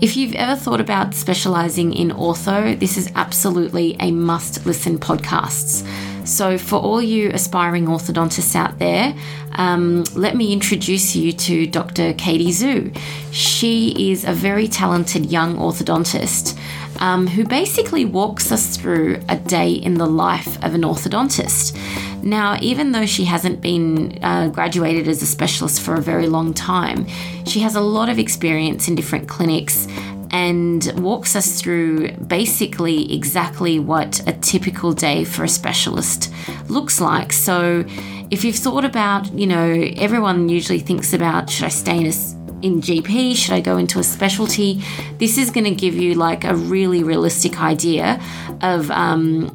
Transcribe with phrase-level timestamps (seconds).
[0.00, 5.82] If you've ever thought about specialising in ortho, this is absolutely a must listen podcasts.
[6.28, 9.14] So, for all you aspiring orthodontists out there,
[9.52, 12.12] um, let me introduce you to Dr.
[12.12, 12.94] Katie Xu.
[13.32, 16.58] She is a very talented young orthodontist
[17.00, 21.74] um, who basically walks us through a day in the life of an orthodontist.
[22.22, 26.52] Now, even though she hasn't been uh, graduated as a specialist for a very long
[26.52, 27.06] time,
[27.46, 29.86] she has a lot of experience in different clinics
[30.30, 36.32] and walks us through basically exactly what a typical day for a specialist
[36.68, 37.32] looks like.
[37.32, 37.84] So,
[38.30, 42.12] if you've thought about, you know, everyone usually thinks about should I stay in a
[42.60, 43.36] in GP?
[43.36, 44.82] Should I go into a specialty?
[45.18, 48.20] This is going to give you like a really realistic idea
[48.62, 49.48] of um,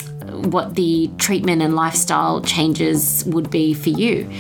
[0.52, 4.32] what the treatment and lifestyle changes would be for you.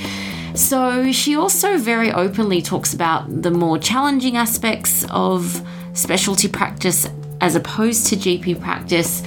[0.55, 7.07] So, she also very openly talks about the more challenging aspects of specialty practice
[7.41, 9.21] as opposed to GP practice,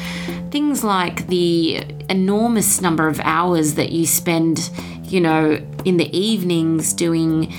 [0.50, 4.70] things like the enormous number of hours that you spend,
[5.02, 7.52] you know, in the evenings doing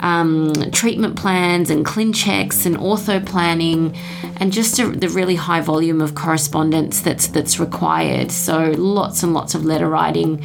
[0.00, 3.94] um, treatment plans and ClinChecks and ortho planning,
[4.36, 8.32] and just a, the really high volume of correspondence that's that's required.
[8.32, 10.42] So lots and lots of letter writing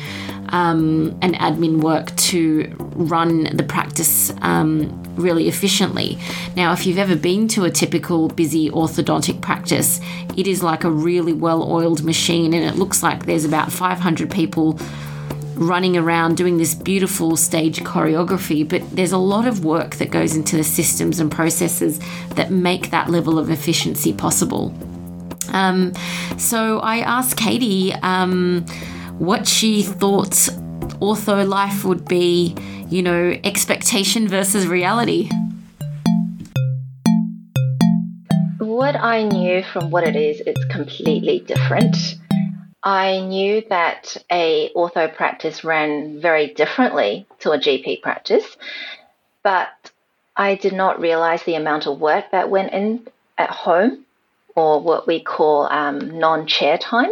[0.50, 6.18] um, and admin work to run the practice um, really efficiently.
[6.56, 10.00] Now, if you've ever been to a typical busy orthodontic practice,
[10.38, 14.32] it is like a really well oiled machine, and it looks like there's about 500
[14.32, 14.80] people
[15.56, 20.36] running around doing this beautiful stage choreography, but there's a lot of work that goes
[20.36, 22.00] into the systems and processes
[22.32, 24.74] that make that level of efficiency possible.
[25.54, 25.94] Um,
[26.38, 28.66] so I asked Katie um,
[29.18, 30.50] what she thought
[30.94, 32.56] ortho life would be
[32.90, 35.30] you know, expectation versus reality?
[38.60, 41.96] What I knew from what it is, it's completely different.
[42.84, 48.46] I knew that a ortho practice ran very differently to a GP practice,
[49.42, 49.70] but
[50.36, 53.08] I did not realize the amount of work that went in
[53.38, 54.06] at home
[54.56, 57.10] or what we call um, non chair time.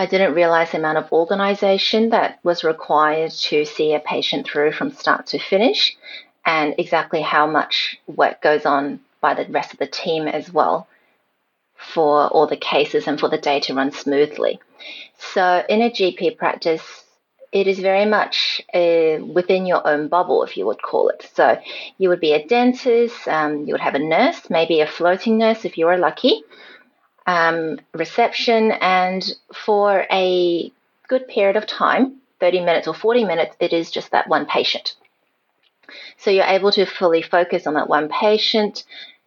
[0.00, 4.72] I didn't realize the amount of organization that was required to see a patient through
[4.72, 5.94] from start to finish
[6.46, 10.88] and exactly how much work goes on by the rest of the team as well
[11.76, 14.58] for all the cases and for the day to run smoothly.
[15.18, 17.04] So, in a GP practice,
[17.52, 21.28] it is very much uh, within your own bubble, if you would call it.
[21.34, 21.60] So,
[21.98, 25.66] you would be a dentist, um, you would have a nurse, maybe a floating nurse
[25.66, 26.42] if you were lucky,
[27.30, 29.22] um, reception, and
[29.54, 30.72] for a
[31.08, 34.96] good period of time 30 minutes or 40 minutes it is just that one patient.
[36.16, 38.84] So you're able to fully focus on that one patient,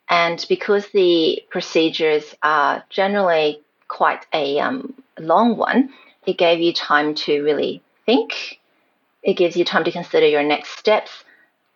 [0.09, 5.93] and because the procedures are generally quite a um, long one,
[6.25, 8.59] it gave you time to really think.
[9.21, 11.23] It gives you time to consider your next steps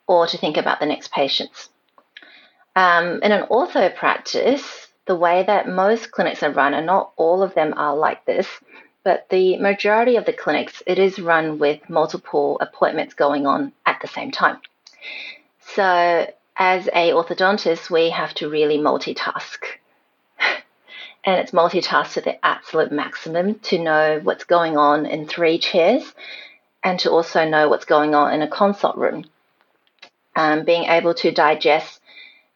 [0.06, 1.70] or to think about the next patients.
[2.76, 7.42] Um, in an ortho practice, the way that most clinics are run, and not all
[7.42, 8.46] of them are like this,
[9.02, 14.00] but the majority of the clinics, it is run with multiple appointments going on at
[14.00, 14.58] the same time.
[15.60, 19.58] So, as a orthodontist, we have to really multitask.
[21.24, 26.14] and it's multitask to the absolute maximum to know what's going on in three chairs
[26.84, 29.24] and to also know what's going on in a consult room.
[30.36, 32.00] Um, being able to digest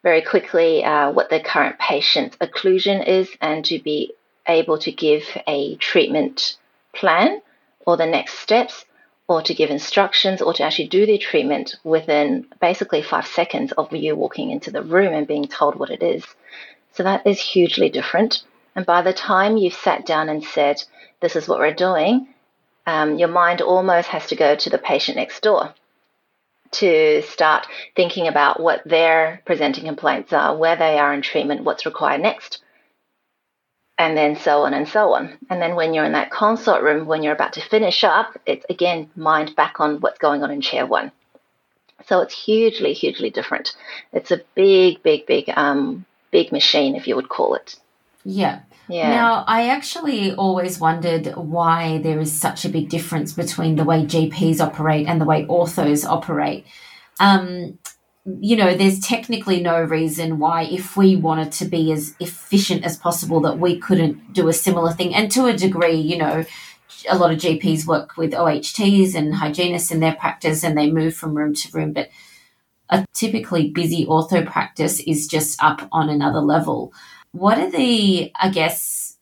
[0.03, 4.13] very quickly uh, what the current patient's occlusion is and to be
[4.47, 6.57] able to give a treatment
[6.93, 7.41] plan
[7.85, 8.85] or the next steps
[9.29, 13.91] or to give instructions or to actually do the treatment within basically five seconds of
[13.93, 16.25] you walking into the room and being told what it is.
[16.91, 18.43] So that is hugely different.
[18.75, 20.83] And by the time you've sat down and said,
[21.21, 22.27] this is what we're doing,
[22.85, 25.73] um, your mind almost has to go to the patient next door
[26.73, 31.85] to start thinking about what their presenting complaints are, where they are in treatment, what's
[31.85, 32.61] required next,
[33.97, 35.37] and then so on and so on.
[35.49, 38.65] And then when you're in that consult room, when you're about to finish up, it's
[38.69, 41.11] again mind back on what's going on in chair one.
[42.07, 43.75] So it's hugely, hugely different.
[44.11, 47.77] It's a big, big, big, um, big machine, if you would call it.
[48.23, 48.61] Yeah.
[48.89, 49.09] Yeah.
[49.09, 54.05] Now, I actually always wondered why there is such a big difference between the way
[54.05, 56.65] GPs operate and the way orthos operate.
[57.19, 57.79] Um,
[58.25, 62.97] you know, there's technically no reason why, if we wanted to be as efficient as
[62.97, 65.13] possible, that we couldn't do a similar thing.
[65.13, 66.45] And to a degree, you know,
[67.09, 71.15] a lot of GPs work with OHTs and hygienists in their practice and they move
[71.15, 71.93] from room to room.
[71.93, 72.09] But
[72.89, 76.93] a typically busy ortho practice is just up on another level.
[77.33, 79.17] What are the, I guess,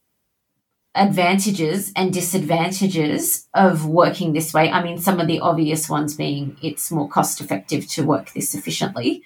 [0.93, 4.69] advantages and disadvantages of working this way?
[4.69, 8.53] I mean, some of the obvious ones being it's more cost effective to work this
[8.53, 9.23] efficiently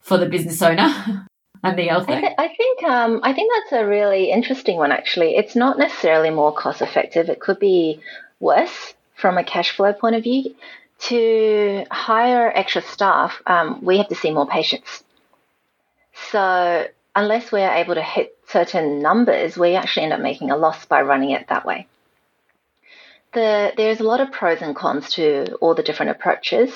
[0.00, 1.26] for the business owner.
[1.62, 2.10] and the ortho?
[2.10, 4.92] I, th- I think um, I think that's a really interesting one.
[4.92, 7.28] Actually, it's not necessarily more cost effective.
[7.28, 8.00] It could be
[8.40, 10.54] worse from a cash flow point of view.
[10.98, 15.04] To hire extra staff, um, we have to see more patients.
[16.30, 20.84] So unless we're able to hit certain numbers, we actually end up making a loss
[20.84, 21.88] by running it that way.
[23.32, 26.70] The, there's a lot of pros and cons to all the different approaches.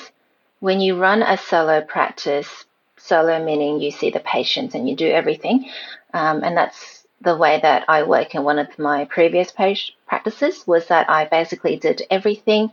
[0.59, 2.65] When you run a solo practice,
[2.97, 5.69] solo meaning you see the patients and you do everything,
[6.13, 10.87] um, and that's the way that I work in one of my previous practices was
[10.87, 12.71] that I basically did everything.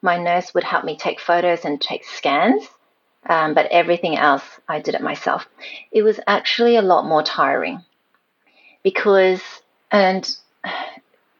[0.00, 2.66] My nurse would help me take photos and take scans
[3.28, 5.46] um, but everything else I did it myself.
[5.92, 7.84] It was actually a lot more tiring
[8.82, 9.42] because,
[9.90, 10.28] and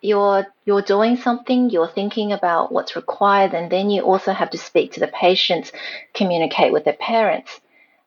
[0.00, 4.58] you're you're doing something, you're thinking about what's required, and then you also have to
[4.58, 5.72] speak to the patients,
[6.14, 7.60] communicate with their parents,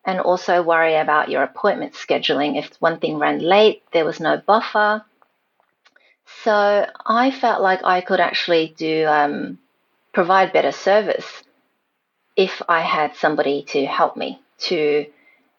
[0.06, 2.58] and also worry about your appointment scheduling.
[2.58, 5.04] If one thing ran late, there was no buffer.
[6.44, 9.60] So I felt like I could actually do um,
[10.14, 11.44] provide better service
[12.36, 15.06] if I had somebody to help me, to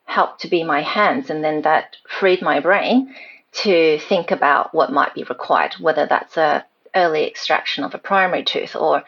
[0.04, 3.14] help to be my hands, and then that freed my brain
[3.52, 8.44] to think about what might be required, whether that's a early extraction of a primary
[8.44, 9.02] tooth or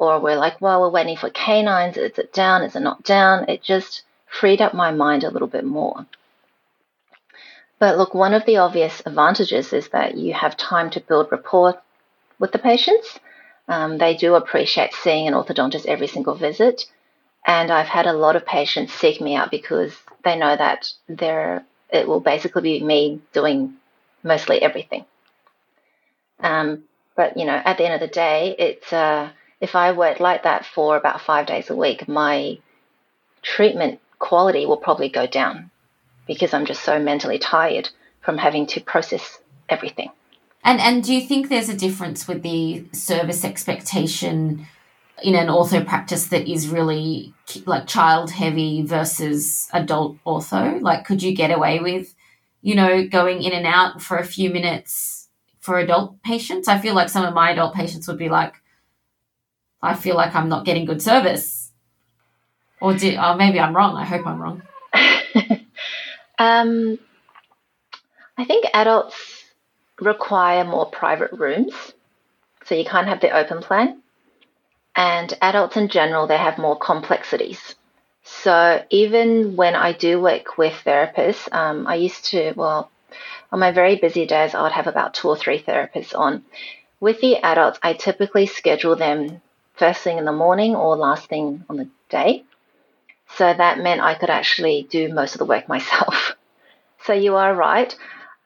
[0.00, 3.48] or we're like, well, we're waiting for canines, is it down, is it not down?
[3.48, 6.06] It just freed up my mind a little bit more.
[7.80, 11.80] But look, one of the obvious advantages is that you have time to build rapport
[12.38, 13.18] with the patients.
[13.66, 16.86] Um, they do appreciate seeing an orthodontist every single visit.
[17.46, 19.94] And I've had a lot of patients seek me out because
[20.24, 21.58] they know that they
[21.90, 23.74] it will basically be me doing
[24.22, 25.04] mostly everything.
[26.40, 26.84] Um,
[27.16, 29.30] but you know, at the end of the day, it's uh,
[29.60, 32.58] if I work like that for about five days a week, my
[33.42, 35.70] treatment quality will probably go down
[36.26, 37.88] because I'm just so mentally tired
[38.20, 39.38] from having to process
[39.68, 40.10] everything.
[40.64, 44.66] And and do you think there's a difference with the service expectation
[45.22, 47.32] in an ortho practice that is really
[47.66, 50.80] like child heavy versus adult ortho?
[50.80, 52.14] Like, could you get away with,
[52.62, 55.28] you know, going in and out for a few minutes
[55.60, 56.68] for adult patients?
[56.68, 58.54] I feel like some of my adult patients would be like,
[59.82, 61.72] I feel like I'm not getting good service.
[62.80, 63.96] Or, did, or maybe I'm wrong.
[63.96, 64.62] I hope I'm wrong.
[66.38, 66.98] um,
[68.36, 69.44] I think adults
[70.00, 71.74] require more private rooms.
[72.66, 74.02] So you can't have the open plan
[74.98, 77.76] and adults in general, they have more complexities.
[78.24, 82.90] So even when I do work with therapists, um, I used to, well,
[83.52, 86.44] on my very busy days, I would have about two or three therapists on.
[86.98, 89.40] With the adults, I typically schedule them
[89.74, 92.42] first thing in the morning or last thing on the day.
[93.36, 96.32] So that meant I could actually do most of the work myself.
[97.04, 97.94] so you are right.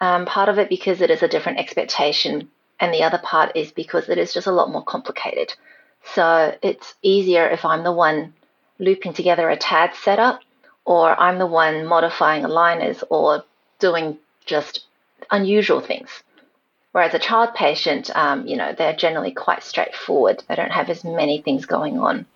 [0.02, 3.73] Um, part of it because it is a different expectation, and the other part is
[3.73, 5.54] because it is just a lot more complicated.
[6.14, 8.35] So it's easier if I'm the one
[8.78, 10.40] looping together a TAD setup,
[10.85, 13.44] or I'm the one modifying aligners or
[13.78, 14.87] doing just
[15.30, 16.23] unusual things.
[16.92, 20.42] Whereas a child patient, um, you know, they're generally quite straightforward.
[20.49, 22.26] They don't have as many things going on.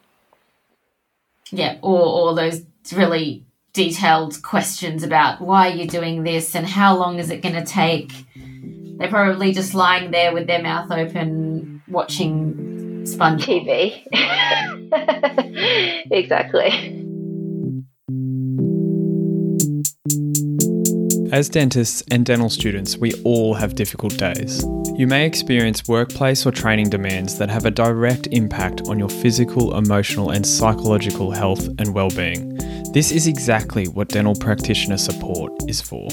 [1.50, 7.18] Yeah, or all those really detailed questions about why you're doing this and how long
[7.18, 8.12] is it going to take.
[8.35, 12.75] They're probably just lying there with their mouth open, watching
[13.06, 14.02] Sponge TV.
[16.10, 17.04] exactly.
[21.32, 24.64] As dentists and dental students, we all have difficult days.
[24.96, 29.76] You may experience workplace or training demands that have a direct impact on your physical,
[29.76, 32.56] emotional, and psychological health and well-being.
[32.92, 36.08] This is exactly what dental practitioner support is for.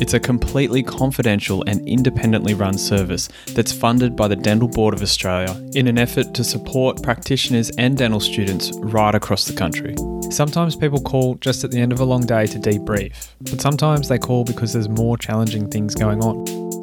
[0.00, 5.02] It's a completely confidential and independently run service that's funded by the Dental Board of
[5.02, 9.94] Australia in an effort to support practitioners and dental students right across the country.
[10.30, 14.08] Sometimes people call just at the end of a long day to debrief, but sometimes
[14.08, 16.63] they call because there's more challenging things going on.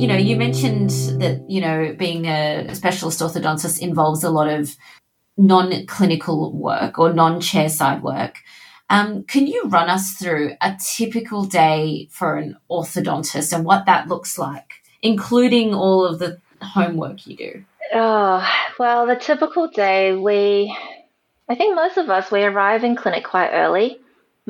[0.00, 0.90] You know, you mentioned
[1.20, 4.74] that, you know, being a specialist orthodontist involves a lot of
[5.36, 8.38] non clinical work or non chair side work.
[8.88, 14.08] Um, can you run us through a typical day for an orthodontist and what that
[14.08, 17.64] looks like, including all of the homework you do?
[17.92, 20.74] Oh, well, the typical day, we,
[21.46, 24.00] I think most of us, we arrive in clinic quite early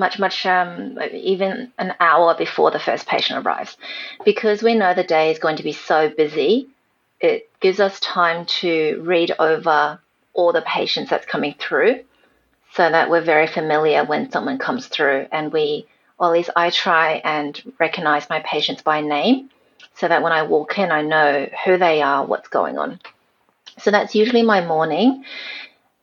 [0.01, 3.77] much, much, um, even an hour before the first patient arrives.
[4.25, 6.69] Because we know the day is going to be so busy,
[7.21, 10.01] it gives us time to read over
[10.33, 12.01] all the patients that's coming through
[12.75, 15.87] so that we're very familiar when someone comes through and we,
[16.19, 19.51] or at least I try and recognize my patients by name
[19.95, 23.01] so that when I walk in, I know who they are, what's going on.
[23.79, 25.25] So that's usually my morning.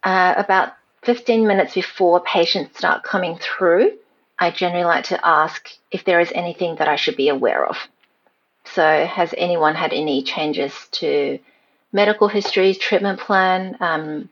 [0.04, 0.74] Uh, about
[1.08, 3.94] 15 minutes before patients start coming through,
[4.38, 7.78] I generally like to ask if there is anything that I should be aware of.
[8.66, 11.40] So, has anyone had any changes to
[11.94, 13.78] medical histories, treatment plan?
[13.80, 14.28] Um,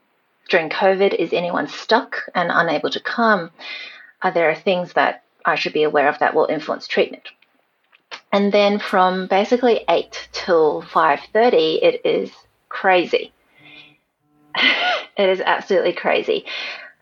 [0.49, 3.51] during COVID, is anyone stuck and unable to come?
[4.21, 7.29] Are there things that I should be aware of that will influence treatment?
[8.33, 12.31] And then from basically 8 till 5:30, it is
[12.67, 13.31] crazy.
[15.17, 16.45] it is absolutely crazy.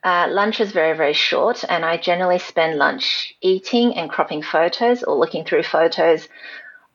[0.04, 5.02] Uh, lunch is very, very short, and I generally spend lunch eating and cropping photos
[5.04, 6.28] or looking through photos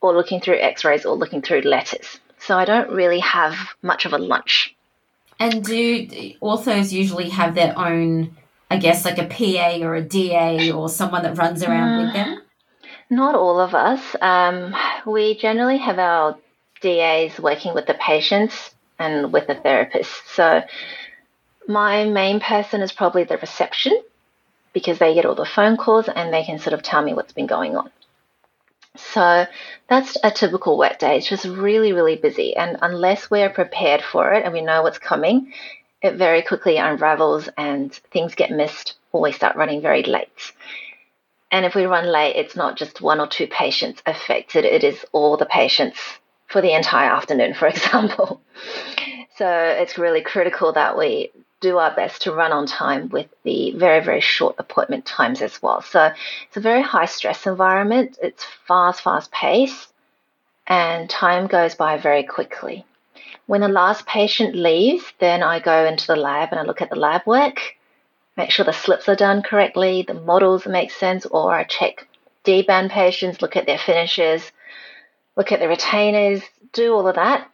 [0.00, 2.20] or looking through x rays or looking through letters.
[2.38, 4.74] So I don't really have much of a lunch.
[5.40, 6.06] And do
[6.42, 8.36] orthos usually have their own,
[8.70, 12.42] I guess, like a PA or a DA or someone that runs around with them?
[13.08, 14.16] Not all of us.
[14.20, 14.74] Um,
[15.06, 16.36] we generally have our
[16.82, 20.28] DAs working with the patients and with a therapist.
[20.34, 20.62] So
[21.66, 24.00] my main person is probably the reception
[24.72, 27.32] because they get all the phone calls and they can sort of tell me what's
[27.32, 27.90] been going on.
[28.96, 29.46] So
[29.88, 31.18] that's a typical wet day.
[31.18, 32.56] It's just really, really busy.
[32.56, 35.52] And unless we're prepared for it and we know what's coming,
[36.02, 40.52] it very quickly unravels and things get missed or we start running very late.
[41.50, 45.04] And if we run late, it's not just one or two patients affected, it is
[45.12, 45.98] all the patients
[46.48, 48.40] for the entire afternoon, for example.
[49.36, 53.72] So it's really critical that we do our best to run on time with the
[53.72, 55.82] very, very short appointment times as well.
[55.82, 56.12] So
[56.46, 58.18] it's a very high stress environment.
[58.22, 59.88] It's fast, fast pace,
[60.66, 62.84] and time goes by very quickly.
[63.46, 66.90] When the last patient leaves, then I go into the lab and I look at
[66.90, 67.60] the lab work,
[68.36, 72.06] make sure the slips are done correctly, the models make sense, or I check
[72.44, 74.52] D-band patients, look at their finishes,
[75.38, 76.42] look at the retainers,
[76.72, 77.48] do all of that.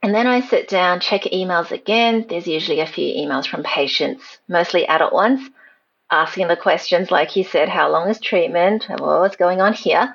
[0.00, 2.26] And then I sit down, check emails again.
[2.28, 5.50] There's usually a few emails from patients, mostly adult ones,
[6.08, 8.86] asking the questions like you said, how long is treatment?
[8.88, 10.14] What's going on here?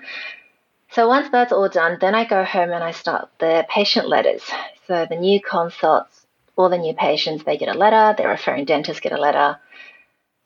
[0.91, 4.43] So once that's all done, then I go home and I start the patient letters.
[4.88, 9.01] So the new consults, all the new patients, they get a letter, their referring dentists
[9.01, 9.58] get a letter,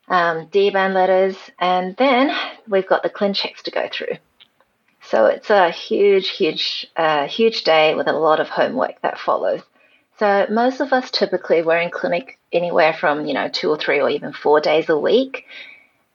[0.07, 2.35] um, D-band letters, and then
[2.67, 4.17] we've got the ClinChecks to go through.
[5.09, 9.61] So it's a huge, huge, uh, huge day with a lot of homework that follows.
[10.19, 14.01] So most of us typically we're in clinic anywhere from you know two or three
[14.01, 15.45] or even four days a week,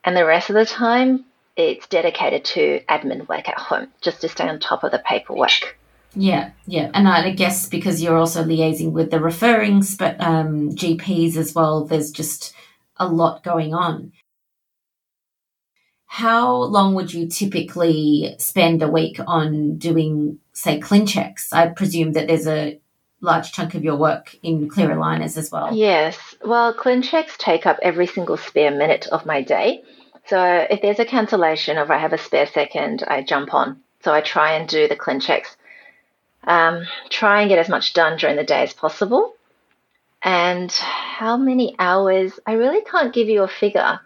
[0.05, 1.25] and the rest of the time
[1.57, 5.79] it's dedicated to admin work at home just to stay on top of the paperwork.
[6.15, 11.55] Yeah, yeah, and I guess because you're also liaising with the referring um, GPs as
[11.55, 12.55] well, there's just
[12.99, 14.13] a lot going on
[16.13, 21.55] how long would you typically spend a week on doing, say, ClinChecks?
[21.55, 22.79] I presume that there's a
[23.23, 25.75] large chunk of your work in clear aligners as well.
[25.75, 26.19] Yes.
[26.45, 29.85] Well, ClinChecks take up every single spare minute of my day.
[30.27, 30.39] So
[30.69, 33.81] if there's a cancellation or if I have a spare second, I jump on.
[34.05, 35.57] So I try and do the ClinChecks.
[36.45, 39.35] Um, try and get as much done during the day as possible.
[40.23, 42.39] And how many hours?
[42.47, 43.99] I really can't give you a figure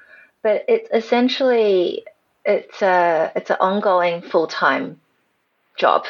[0.43, 2.05] but it's essentially
[2.45, 5.01] it's a it's an ongoing full time
[5.77, 6.05] job.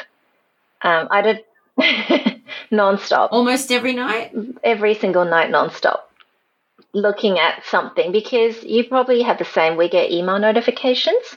[0.82, 1.44] Um, I did
[2.70, 6.00] nonstop, almost every night, every single night, nonstop,
[6.92, 9.76] looking at something because you probably have the same.
[9.76, 11.36] We get email notifications.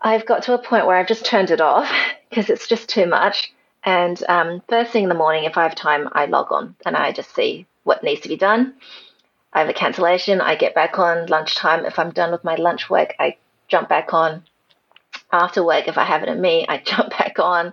[0.00, 1.90] I've got to a point where I've just turned it off
[2.30, 3.52] because it's just too much.
[3.82, 6.96] And um, first thing in the morning, if I have time, I log on and
[6.96, 8.74] I just see what needs to be done.
[9.54, 11.84] I have a cancellation, I get back on lunchtime.
[11.86, 13.36] If I'm done with my lunch work, I
[13.68, 14.42] jump back on.
[15.32, 17.72] After work, if I have it in me, I jump back on.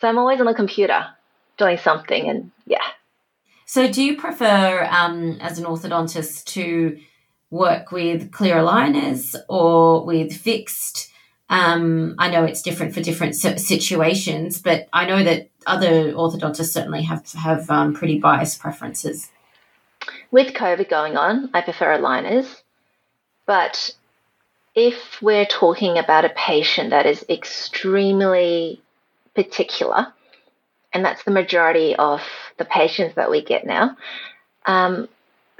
[0.00, 1.06] So I'm always on the computer
[1.56, 2.82] doing something, and yeah.
[3.64, 6.98] So, do you prefer, um, as an orthodontist, to
[7.50, 11.10] work with clear aligners or with fixed?
[11.48, 17.02] Um, I know it's different for different situations, but I know that other orthodontists certainly
[17.02, 19.30] have have um, pretty biased preferences.
[20.34, 22.62] With COVID going on, I prefer aligners,
[23.46, 23.94] but
[24.74, 28.82] if we're talking about a patient that is extremely
[29.36, 30.12] particular,
[30.92, 32.20] and that's the majority of
[32.56, 33.96] the patients that we get now,
[34.66, 35.08] um,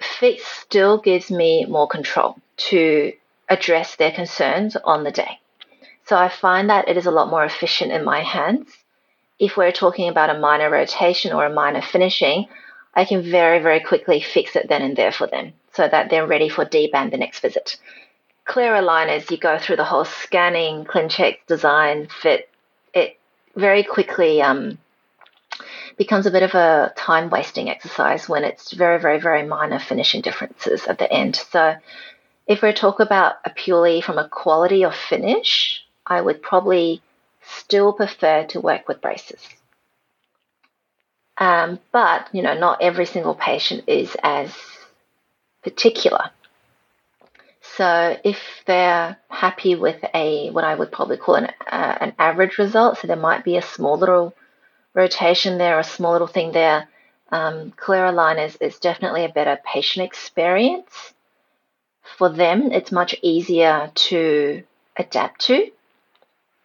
[0.00, 3.12] Fix still gives me more control to
[3.48, 5.38] address their concerns on the day.
[6.06, 8.76] So I find that it is a lot more efficient in my hands.
[9.38, 12.48] If we're talking about a minor rotation or a minor finishing,
[12.94, 16.26] I can very, very quickly fix it then and there for them so that they're
[16.26, 17.76] ready for deband the next visit.
[18.44, 22.48] Clear aligners, you go through the whole scanning, ClinCheck, design, fit.
[22.92, 23.18] It
[23.56, 24.78] very quickly um,
[25.96, 30.20] becomes a bit of a time wasting exercise when it's very, very, very minor finishing
[30.20, 31.36] differences at the end.
[31.36, 31.76] So
[32.46, 37.02] if we talk about a purely from a quality of finish, I would probably
[37.42, 39.40] still prefer to work with braces.
[41.36, 44.54] Um, but, you know, not every single patient is as
[45.62, 46.30] particular.
[47.76, 52.58] So if they're happy with a what I would probably call an, uh, an average
[52.58, 54.34] result, so there might be a small little
[54.92, 56.88] rotation there, a small little thing there,
[57.32, 61.12] um, clear aligners is definitely a better patient experience.
[62.16, 64.62] For them, it's much easier to
[64.96, 65.70] adapt to.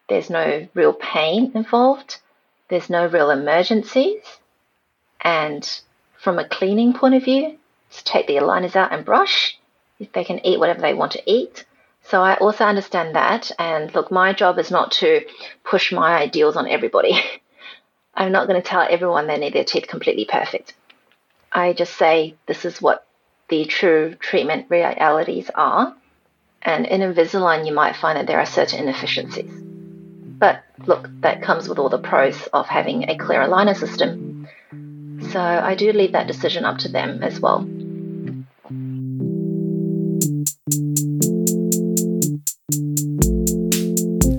[0.09, 2.17] There's no real pain involved.
[2.67, 4.21] There's no real emergencies.
[5.21, 5.81] And
[6.17, 7.57] from a cleaning point of view,
[7.89, 9.57] just take the aligners out and brush.
[9.99, 11.65] If they can eat whatever they want to eat.
[12.03, 13.51] So I also understand that.
[13.59, 15.21] And look, my job is not to
[15.63, 17.19] push my ideals on everybody.
[18.13, 20.74] I'm not going to tell everyone they need their teeth completely perfect.
[21.51, 23.05] I just say this is what
[23.50, 25.96] the true treatment realities are.
[26.61, 29.51] And in Invisalign, you might find that there are certain inefficiencies.
[29.51, 34.48] But look, that comes with all the pros of having a clear aligner system.
[35.32, 37.68] So I do leave that decision up to them as well.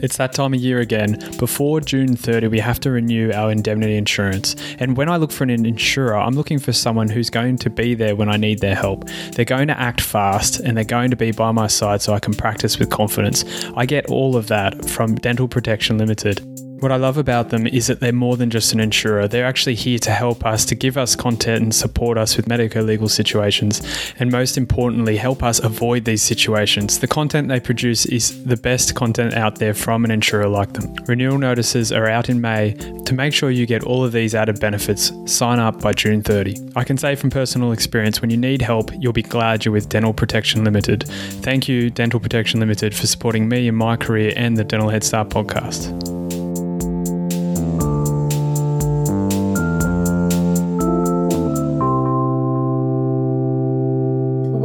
[0.03, 1.19] It's that time of year again.
[1.38, 4.57] Before June 30, we have to renew our indemnity insurance.
[4.79, 7.95] And when I look for an insurer, I'm looking for someone who's going to be
[7.95, 9.05] there when I need their help.
[9.33, 12.19] They're going to act fast and they're going to be by my side so I
[12.19, 13.45] can practice with confidence.
[13.77, 16.40] I get all of that from Dental Protection Limited.
[16.81, 19.29] What I love about them is that they're more than just an insurer.
[19.29, 22.81] They're actually here to help us, to give us content and support us with medico
[22.81, 23.83] legal situations,
[24.19, 26.99] and most importantly, help us avoid these situations.
[26.99, 30.95] The content they produce is the best content out there from an insurer like them.
[31.07, 32.73] Renewal notices are out in May.
[33.05, 36.57] To make sure you get all of these added benefits, sign up by June 30.
[36.77, 39.90] I can say from personal experience, when you need help, you'll be glad you're with
[39.90, 41.05] Dental Protection Limited.
[41.43, 45.05] Thank you, Dental Protection Limited, for supporting me in my career and the Dental Head
[45.05, 46.19] Start podcast.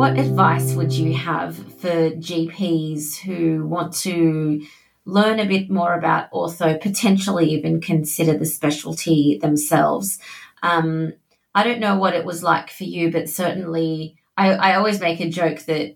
[0.06, 4.64] What advice would you have for GPs who want to
[5.06, 10.20] learn a bit more about ortho, potentially even consider the specialty themselves?
[10.62, 11.14] Um,
[11.56, 15.22] I don't know what it was like for you, but certainly I, I always make
[15.22, 15.96] a joke that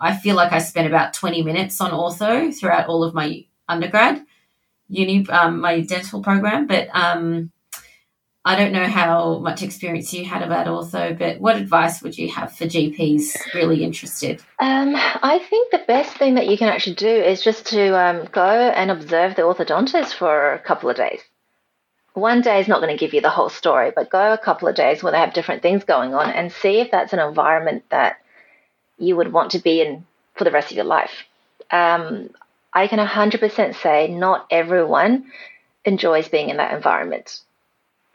[0.00, 4.26] I feel like I spent about 20 minutes on ortho throughout all of my undergrad
[4.88, 7.52] uni, um, my dental program, but um,
[8.46, 12.28] I don't know how much experience you had about ortho, but what advice would you
[12.30, 14.40] have for GPs really interested?
[14.60, 18.28] Um, I think the best thing that you can actually do is just to um,
[18.30, 21.18] go and observe the orthodontist for a couple of days.
[22.14, 24.68] One day is not going to give you the whole story, but go a couple
[24.68, 27.82] of days where they have different things going on and see if that's an environment
[27.90, 28.18] that
[28.96, 30.06] you would want to be in
[30.36, 31.24] for the rest of your life.
[31.72, 32.30] Um,
[32.72, 35.32] I can 100% say not everyone
[35.84, 37.40] enjoys being in that environment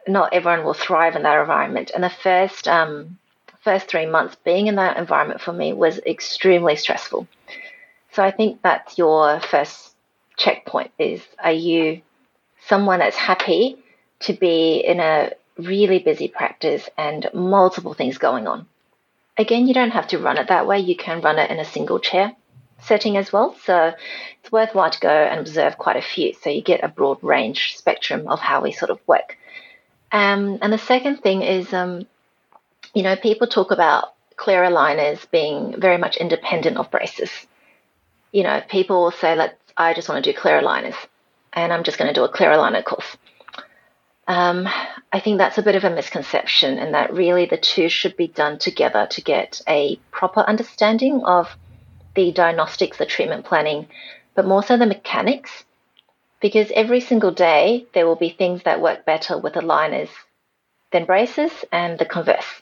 [0.08, 1.92] not everyone will thrive in that environment.
[1.94, 3.18] And the first um,
[3.64, 7.28] first three months being in that environment for me was extremely stressful.
[8.14, 9.96] So I think that's your first
[10.38, 12.02] checkpoint is are you
[12.68, 13.78] someone that's happy
[14.22, 18.68] to be in a really busy practice and multiple things going on.
[19.38, 20.80] Again, you don't have to run it that way.
[20.80, 22.34] You can run it in a single chair.
[22.84, 23.56] setting as well.
[23.64, 23.94] So
[24.42, 26.34] it's worthwhile to go and observe quite a few.
[26.34, 29.38] So you get a broad range spectrum of how we sort of work.
[30.12, 32.06] Um, and the second thing is, um,
[32.94, 37.30] you know, people talk about clear aligners being very much independent of braces.
[38.32, 40.96] You know, people will say, "Let's, I just want to do clear aligners,
[41.54, 43.18] and I'm just going to do a clear aligner course."
[44.28, 44.68] Um,
[45.12, 48.28] I think that's a bit of a misconception, and that really the two should be
[48.28, 51.56] done together to get a proper understanding of
[52.16, 53.88] the diagnostics, the treatment planning,
[54.36, 55.66] but more so the mechanics.
[56.42, 60.10] Because every single day there will be things that work better with aligners
[60.92, 62.62] than braces, and the converse.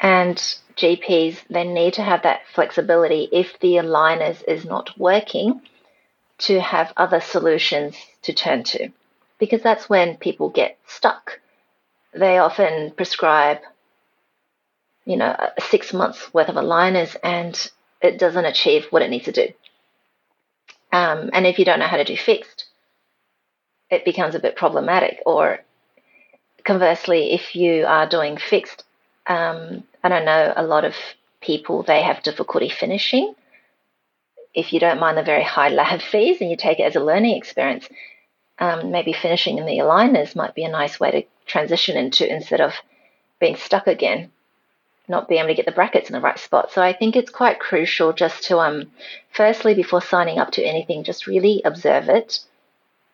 [0.00, 0.36] And
[0.76, 5.60] GPs then need to have that flexibility if the aligners is not working
[6.38, 8.90] to have other solutions to turn to
[9.38, 11.40] because that's when people get stuck.
[12.12, 13.58] They often prescribe,
[15.04, 19.32] you know, six months worth of aligners and it doesn't achieve what it needs to
[19.32, 19.48] do.
[20.92, 22.66] Um, and if you don't know how to do fixed,
[23.90, 25.20] it becomes a bit problematic.
[25.26, 25.60] Or
[26.64, 28.84] conversely, if you are doing fixed,
[29.26, 30.94] um, I don't know a lot of
[31.40, 33.34] people they have difficulty finishing.
[34.54, 37.00] If you don't mind the very high lab fees and you take it as a
[37.00, 37.88] learning experience,
[38.58, 42.60] um, maybe finishing in the aligners might be a nice way to transition into instead
[42.60, 42.72] of
[43.40, 44.30] being stuck again,
[45.08, 46.70] not being able to get the brackets in the right spot.
[46.70, 48.92] So I think it's quite crucial just to, um,
[49.32, 52.38] firstly, before signing up to anything, just really observe it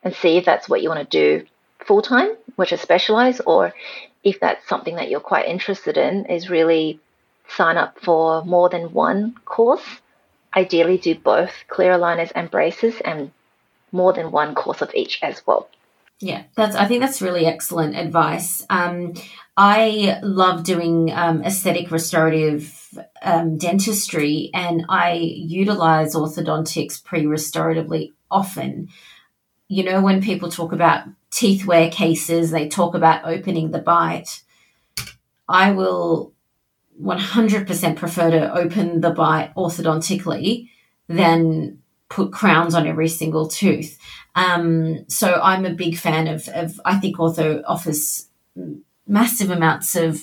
[0.03, 1.45] and see if that's what you want to do
[1.85, 3.73] full time, which is specialized, or
[4.23, 6.99] if that's something that you're quite interested in, is really
[7.47, 9.83] sign up for more than one course.
[10.55, 13.31] Ideally, do both clear aligners and braces and
[13.91, 15.69] more than one course of each as well.
[16.19, 16.75] Yeah, that's.
[16.75, 18.63] I think that's really excellent advice.
[18.69, 19.15] Um,
[19.57, 22.77] I love doing um, aesthetic restorative
[23.23, 28.89] um, dentistry, and I utilize orthodontics pre-restoratively often.
[29.71, 34.43] You know, when people talk about teeth wear cases, they talk about opening the bite.
[35.47, 36.33] I will
[37.01, 40.67] 100% prefer to open the bite orthodontically
[41.07, 41.79] than
[42.09, 43.97] put crowns on every single tooth.
[44.35, 48.27] Um, so I'm a big fan of, of, I think ortho offers
[49.07, 50.19] massive amounts of,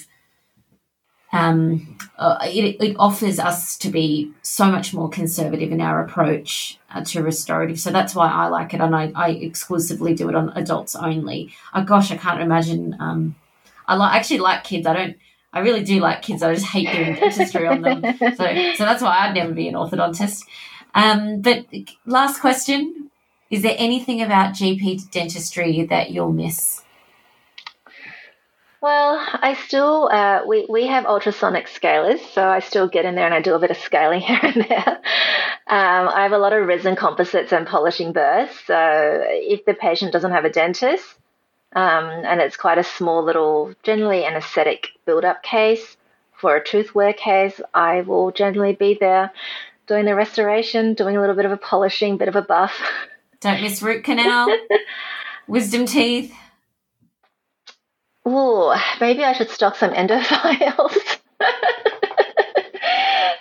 [1.33, 6.79] um, uh, it, it, offers us to be so much more conservative in our approach
[6.91, 7.79] uh, to restorative.
[7.79, 8.81] So that's why I like it.
[8.81, 11.53] And I, I exclusively do it on adults only.
[11.75, 12.97] Oh gosh, I can't imagine.
[12.99, 13.37] Um,
[13.87, 14.87] I like, actually like kids.
[14.87, 15.17] I don't,
[15.53, 16.43] I really do like kids.
[16.43, 18.03] I just hate doing dentistry on them.
[18.19, 20.45] So, so that's why I'd never be an orthodontist.
[20.95, 21.67] Um, but
[22.07, 23.11] last question
[23.51, 26.83] Is there anything about GP dentistry that you'll miss?
[28.81, 33.27] Well, I still uh, we we have ultrasonic scalers, so I still get in there
[33.27, 35.01] and I do a bit of scaling here and there.
[35.67, 38.51] Um, I have a lot of resin composites and polishing burrs.
[38.67, 41.05] So if the patient doesn't have a dentist,
[41.75, 45.97] um, and it's quite a small little, generally anesthetic build-up case
[46.33, 49.33] for a tooth wear case, I will generally be there
[49.87, 52.81] doing the restoration, doing a little bit of a polishing, bit of a buff.
[53.41, 54.57] Don't miss root canal,
[55.49, 56.33] wisdom teeth.
[58.31, 60.99] Oh, maybe I should stock some endo files.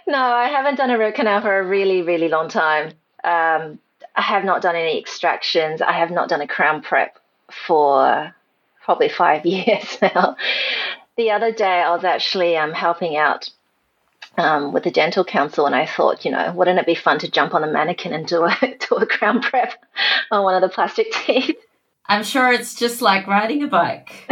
[0.08, 2.94] no, I haven't done a root canal for a really, really long time.
[3.22, 3.80] Um,
[4.16, 5.82] I have not done any extractions.
[5.82, 7.20] I have not done a crown prep
[7.52, 8.34] for
[8.86, 10.38] probably five years now.
[11.18, 13.50] The other day, I was actually um, helping out
[14.38, 17.30] um, with the dental council, and I thought, you know, wouldn't it be fun to
[17.30, 18.56] jump on a mannequin and do a
[18.90, 19.74] do a crown prep
[20.32, 21.58] on one of the plastic teeth?
[22.06, 24.30] I'm sure it's just like riding a bike.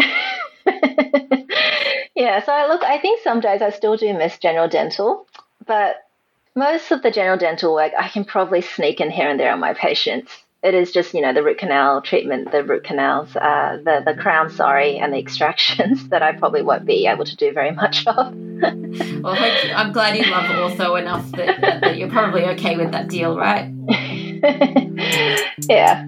[2.16, 5.28] yeah, so I look, I think some days I still do miss general dental,
[5.66, 6.08] but
[6.56, 9.60] most of the general dental work I can probably sneak in here and there on
[9.60, 10.32] my patients
[10.66, 14.20] it is just you know the root canal treatment, the root canals, uh, the the
[14.20, 18.06] crown, sorry, and the extractions that I probably won't be able to do very much
[18.08, 18.34] of.
[19.22, 19.36] well,
[19.76, 23.38] I'm glad you love ortho enough that, that, that you're probably okay with that deal,
[23.38, 23.72] right?
[25.70, 26.08] yeah.